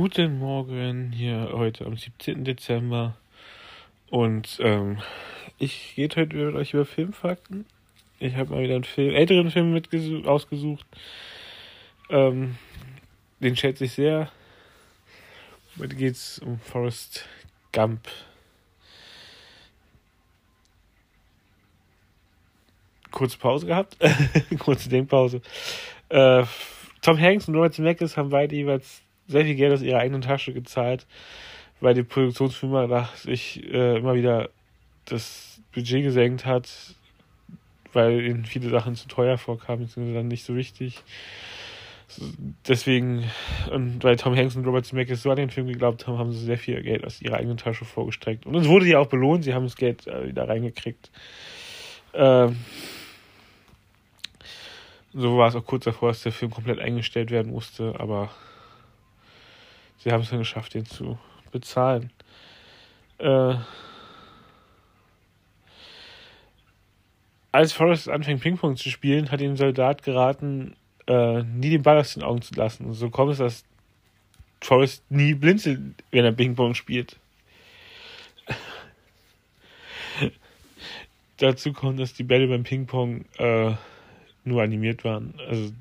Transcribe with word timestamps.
Guten 0.00 0.38
Morgen, 0.38 1.10
hier 1.10 1.50
heute 1.54 1.84
am 1.84 1.96
17. 1.96 2.44
Dezember. 2.44 3.16
Und 4.10 4.58
ähm, 4.60 4.98
ich 5.58 5.94
rede 5.96 6.20
heute 6.20 6.36
mit 6.36 6.54
euch 6.54 6.72
über 6.72 6.84
Filmfakten. 6.84 7.66
Ich 8.20 8.36
habe 8.36 8.54
mal 8.54 8.62
wieder 8.62 8.76
einen 8.76 8.84
Film, 8.84 9.12
älteren 9.12 9.50
Film 9.50 9.72
mit 9.72 9.88
ausgesucht. 10.24 10.86
Ähm, 12.10 12.58
den 13.40 13.56
schätze 13.56 13.86
ich 13.86 13.92
sehr. 13.94 14.30
Heute 15.80 15.96
geht 15.96 16.14
es 16.14 16.38
um 16.38 16.60
Forrest 16.60 17.28
Gump. 17.72 18.06
Kurze 23.10 23.36
Pause 23.36 23.66
gehabt. 23.66 23.96
Kurze 24.60 24.88
Denkpause. 24.88 25.42
Äh, 26.08 26.44
Tom 27.02 27.18
Hanks 27.18 27.48
und 27.48 27.56
Robert 27.56 27.74
Zemeckis 27.74 28.16
haben 28.16 28.30
beide 28.30 28.54
jeweils 28.54 29.02
sehr 29.28 29.44
viel 29.44 29.54
Geld 29.54 29.72
aus 29.72 29.82
ihrer 29.82 30.00
eigenen 30.00 30.22
Tasche 30.22 30.52
gezahlt, 30.52 31.06
weil 31.80 31.94
die 31.94 32.02
Produktionsfirma 32.02 32.86
nach 32.86 33.14
sich 33.14 33.62
äh, 33.72 33.98
immer 33.98 34.14
wieder 34.14 34.48
das 35.04 35.60
Budget 35.72 36.02
gesenkt 36.02 36.44
hat, 36.44 36.68
weil 37.92 38.24
ihnen 38.24 38.44
viele 38.44 38.68
Sachen 38.70 38.96
zu 38.96 39.06
teuer 39.06 39.38
vorkamen, 39.38 39.86
beziehungsweise 39.86 40.16
dann 40.18 40.28
nicht 40.28 40.44
so 40.44 40.56
wichtig. 40.56 41.02
Deswegen, 42.66 43.24
und 43.70 44.02
weil 44.02 44.16
Tom 44.16 44.34
Hanks 44.34 44.56
und 44.56 44.66
Robert 44.66 44.86
Zemeckis 44.86 45.22
so 45.22 45.30
an 45.30 45.36
den 45.36 45.50
Film 45.50 45.66
geglaubt 45.66 46.06
haben, 46.06 46.18
haben 46.18 46.32
sie 46.32 46.44
sehr 46.44 46.56
viel 46.56 46.82
Geld 46.82 47.04
aus 47.04 47.20
ihrer 47.20 47.36
eigenen 47.36 47.58
Tasche 47.58 47.84
vorgestreckt. 47.84 48.46
Und 48.46 48.54
es 48.54 48.66
wurde 48.66 48.86
ja 48.86 48.98
auch 48.98 49.08
belohnt, 49.08 49.44
sie 49.44 49.52
haben 49.52 49.64
das 49.64 49.76
Geld 49.76 50.06
äh, 50.06 50.28
wieder 50.28 50.48
reingekriegt. 50.48 51.10
Ähm, 52.14 52.56
so 55.12 55.36
war 55.36 55.48
es 55.48 55.54
auch 55.54 55.64
kurz 55.64 55.84
davor, 55.84 56.08
dass 56.08 56.22
der 56.22 56.32
Film 56.32 56.50
komplett 56.50 56.78
eingestellt 56.78 57.30
werden 57.30 57.52
musste, 57.52 57.94
aber 57.98 58.30
sie 59.98 60.12
haben 60.12 60.22
es 60.22 60.30
dann 60.30 60.38
geschafft, 60.38 60.74
den 60.74 60.86
zu 60.86 61.18
bezahlen. 61.50 62.10
Äh, 63.18 63.56
als 67.52 67.72
Forrest 67.72 68.08
anfängt, 68.08 68.40
Ping-Pong 68.40 68.76
zu 68.76 68.90
spielen, 68.90 69.30
hat 69.30 69.40
ihm 69.40 69.56
Soldat 69.56 70.02
geraten, 70.02 70.76
äh, 71.06 71.42
nie 71.42 71.70
den 71.70 71.82
Ball 71.82 71.98
aus 71.98 72.14
den 72.14 72.22
Augen 72.22 72.42
zu 72.42 72.54
lassen. 72.54 72.86
Und 72.86 72.94
so 72.94 73.10
kommt 73.10 73.32
es, 73.32 73.38
dass 73.38 73.64
Forrest 74.60 75.02
nie 75.10 75.34
blinzelt, 75.34 75.80
wenn 76.10 76.24
er 76.24 76.32
Ping-Pong 76.32 76.74
spielt. 76.74 77.18
Dazu 81.38 81.72
kommt, 81.72 82.00
dass 82.00 82.14
die 82.14 82.24
Bälle 82.24 82.48
beim 82.48 82.64
Ping-Pong 82.64 83.24
äh, 83.38 83.72
nur 84.44 84.62
animiert 84.62 85.04
waren. 85.04 85.34
Also 85.48 85.72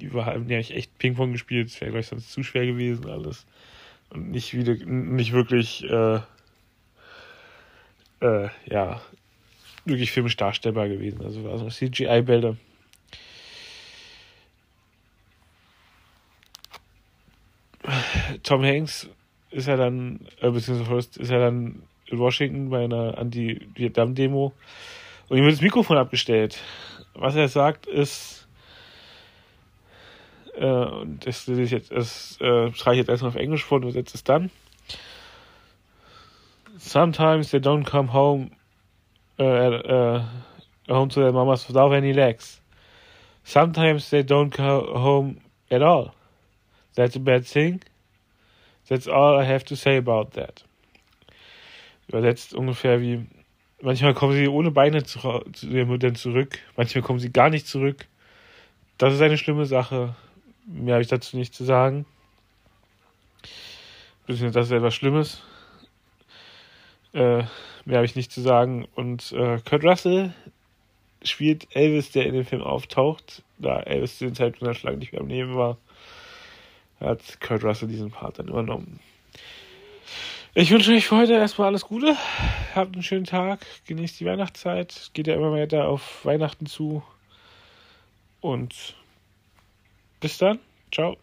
die 0.00 0.10
haben 0.10 0.48
ja 0.48 0.58
echt 0.58 0.98
Ping-Pong 0.98 1.32
gespielt, 1.32 1.68
das 1.70 1.80
wäre 1.80 1.92
gleich 1.92 2.06
sonst 2.06 2.32
zu 2.32 2.42
schwer 2.42 2.66
gewesen 2.66 3.08
alles. 3.08 3.46
Und 4.10 4.30
nicht 4.30 4.54
wieder, 4.54 4.74
nicht 4.84 5.32
wirklich, 5.32 5.84
äh, 5.84 6.20
äh, 8.20 8.48
ja, 8.66 9.00
wirklich 9.84 10.12
filmisch 10.12 10.36
darstellbar 10.36 10.88
gewesen. 10.88 11.22
Also 11.22 11.44
war 11.44 11.58
so 11.58 11.68
CGI-Bälle. 11.68 12.56
Tom 18.42 18.62
Hanks 18.62 19.08
ist 19.50 19.68
ja 19.68 19.76
dann, 19.76 20.20
äh, 20.40 20.50
beziehungsweise 20.50 21.20
ist 21.20 21.30
ja 21.30 21.38
dann 21.38 21.82
in 22.06 22.18
Washington 22.18 22.70
bei 22.70 22.84
einer 22.84 23.18
Anti-Vietnam-Demo 23.18 24.52
und 25.28 25.38
ihm 25.38 25.44
wird 25.44 25.54
das 25.54 25.60
Mikrofon 25.60 25.96
abgestellt. 25.96 26.62
Was 27.14 27.36
er 27.36 27.48
sagt 27.48 27.86
ist, 27.86 28.43
äh, 30.56 31.06
das, 31.20 31.46
das, 31.46 31.70
jetzt, 31.70 31.90
das 31.90 32.40
äh, 32.40 32.72
schreibe 32.72 32.94
ich 32.94 32.98
jetzt 32.98 33.08
erstmal 33.08 33.30
auf 33.30 33.36
Englisch 33.36 33.64
vor 33.64 33.76
und 33.76 33.84
übersetze 33.84 34.16
es 34.16 34.24
dann. 34.24 34.50
Sometimes 36.78 37.50
they 37.50 37.60
don't 37.60 37.84
come 37.84 38.12
home 38.12 38.50
uh, 39.38 39.44
uh, 39.44 40.24
home 40.88 41.08
to 41.08 41.20
their 41.20 41.32
mamas 41.32 41.68
without 41.68 41.92
any 41.92 42.12
legs. 42.12 42.60
Sometimes 43.44 44.10
they 44.10 44.22
don't 44.22 44.50
go 44.50 44.92
home 44.94 45.40
at 45.70 45.82
all. 45.82 46.14
That's 46.94 47.16
a 47.16 47.20
bad 47.20 47.46
thing. 47.46 47.82
That's 48.88 49.08
all 49.08 49.38
I 49.38 49.44
have 49.44 49.64
to 49.66 49.76
say 49.76 49.96
about 49.96 50.32
that. 50.32 50.64
Übersetzt 52.08 52.54
ungefähr 52.54 53.00
wie, 53.00 53.26
manchmal 53.80 54.14
kommen 54.14 54.34
sie 54.34 54.48
ohne 54.48 54.70
Beine 54.70 55.04
zu, 55.04 55.18
zu 55.52 55.66
ihren 55.68 55.88
Müttern 55.88 56.14
zurück, 56.14 56.58
manchmal 56.76 57.02
kommen 57.02 57.18
sie 57.18 57.32
gar 57.32 57.48
nicht 57.50 57.66
zurück. 57.66 58.06
Das 58.98 59.14
ist 59.14 59.22
eine 59.22 59.38
schlimme 59.38 59.64
Sache. 59.64 60.14
Mehr 60.66 60.94
habe 60.94 61.02
ich 61.02 61.08
dazu 61.08 61.36
nicht 61.36 61.54
zu 61.54 61.64
sagen. 61.64 62.06
Das 64.26 64.40
ist 64.40 64.70
etwas 64.70 64.94
Schlimmes. 64.94 65.42
Äh, 67.12 67.44
mehr 67.84 67.96
habe 67.96 68.06
ich 68.06 68.16
nicht 68.16 68.32
zu 68.32 68.40
sagen. 68.40 68.86
Und 68.94 69.32
äh, 69.32 69.58
Kurt 69.68 69.84
Russell 69.84 70.32
spielt 71.22 71.74
Elvis, 71.76 72.10
der 72.12 72.26
in 72.26 72.34
dem 72.34 72.44
Film 72.44 72.62
auftaucht. 72.62 73.42
Da 73.58 73.80
Elvis 73.80 74.18
zu 74.18 74.24
den 74.24 74.34
Zeitpunkt 74.34 74.76
schon 74.76 74.88
lange 74.88 74.98
nicht 74.98 75.12
mehr 75.12 75.20
am 75.20 75.28
Leben 75.28 75.54
war, 75.54 75.76
hat 77.00 77.40
Kurt 77.40 77.62
Russell 77.64 77.88
diesen 77.88 78.10
Part 78.10 78.38
dann 78.38 78.48
übernommen. 78.48 79.00
Ich 80.54 80.70
wünsche 80.70 80.92
euch 80.92 81.06
für 81.06 81.16
heute 81.16 81.34
erstmal 81.34 81.68
alles 81.68 81.84
Gute. 81.84 82.16
Habt 82.74 82.94
einen 82.94 83.02
schönen 83.02 83.24
Tag. 83.24 83.66
Genießt 83.86 84.20
die 84.20 84.24
Weihnachtszeit. 84.24 85.10
Geht 85.12 85.26
ja 85.26 85.34
immer 85.34 85.50
weiter 85.52 85.88
auf 85.88 86.24
Weihnachten 86.24 86.66
zu. 86.66 87.02
Und 88.40 88.94
bis 90.24 90.38
dann. 90.38 90.58
Ciao. 90.90 91.18